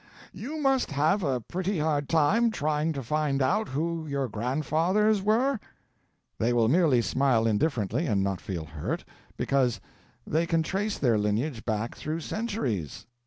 You 0.33 0.57
must 0.59 0.89
have 0.89 1.21
a 1.21 1.41
pretty 1.41 1.77
hard 1.77 2.09
time 2.09 2.49
trying 2.49 2.91
to 2.93 3.03
find 3.03 3.39
out 3.39 3.69
who 3.69 4.07
your 4.07 4.27
grandfathers 4.27 5.21
were?" 5.21 5.59
They 6.39 6.53
will 6.53 6.67
merely 6.67 7.03
smile 7.03 7.45
indifferently 7.45 8.07
and 8.07 8.23
not 8.23 8.41
feel 8.41 8.65
hurt, 8.65 9.05
because 9.37 9.79
they 10.25 10.47
can 10.47 10.63
trace 10.63 10.97
their 10.97 11.19
lineage 11.19 11.63
back 11.65 11.93
through 11.93 12.21
centuries. 12.21 13.05